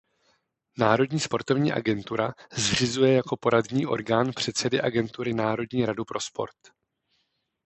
[0.77, 6.57] Národní sportovní agentura zřizuje jako poradní orgán předsedy agentury Národní radu pro sport.